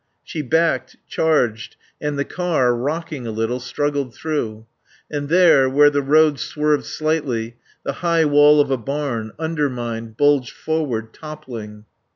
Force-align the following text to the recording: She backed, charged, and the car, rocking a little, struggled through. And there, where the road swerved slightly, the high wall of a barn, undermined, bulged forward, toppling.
She 0.23 0.41
backed, 0.41 0.95
charged, 1.07 1.75
and 2.01 2.17
the 2.17 2.25
car, 2.25 2.75
rocking 2.75 3.27
a 3.27 3.31
little, 3.31 3.59
struggled 3.59 4.15
through. 4.15 4.65
And 5.11 5.29
there, 5.29 5.69
where 5.69 5.91
the 5.91 6.01
road 6.01 6.39
swerved 6.39 6.85
slightly, 6.85 7.57
the 7.83 7.93
high 8.01 8.25
wall 8.25 8.59
of 8.59 8.71
a 8.71 8.77
barn, 8.77 9.31
undermined, 9.37 10.17
bulged 10.17 10.53
forward, 10.55 11.13
toppling. 11.13 11.85